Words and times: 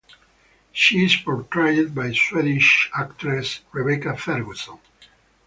She 0.71 1.05
is 1.05 1.15
portrayed 1.15 1.93
by 1.93 2.13
Swedish 2.13 2.89
actress 2.97 3.59
Rebecca 3.71 4.17
Ferguson. 4.17 4.79